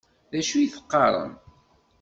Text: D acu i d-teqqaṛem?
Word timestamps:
D 0.31 0.33
acu 0.39 0.55
i 0.57 0.65
d-teqqaṛem? 0.67 1.31